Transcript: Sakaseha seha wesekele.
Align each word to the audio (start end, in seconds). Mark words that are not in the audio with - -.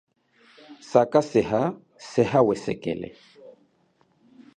Sakaseha 0.89 1.61
seha 2.09 2.39
wesekele. 2.47 3.09